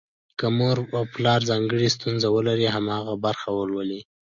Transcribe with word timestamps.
که 0.39 0.45
مور 0.57 0.77
او 0.97 1.01
پلار 1.13 1.39
ځانګړې 1.49 1.87
ستونزه 1.95 2.27
ولري، 2.35 2.67
هماغه 2.75 3.13
برخه 3.25 3.49
ولولي. 3.53 4.01